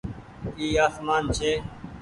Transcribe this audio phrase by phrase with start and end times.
[0.59, 1.51] اي آسمان ڇي۔